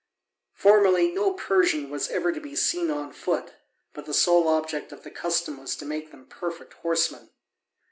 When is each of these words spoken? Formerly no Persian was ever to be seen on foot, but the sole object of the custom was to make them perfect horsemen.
Formerly 0.55 1.11
no 1.11 1.33
Persian 1.33 1.91
was 1.91 2.07
ever 2.09 2.31
to 2.31 2.41
be 2.41 2.55
seen 2.55 2.89
on 2.89 3.13
foot, 3.13 3.53
but 3.93 4.07
the 4.07 4.15
sole 4.15 4.47
object 4.47 4.91
of 4.91 5.03
the 5.03 5.11
custom 5.11 5.57
was 5.59 5.75
to 5.75 5.85
make 5.85 6.09
them 6.09 6.25
perfect 6.25 6.73
horsemen. 6.73 7.29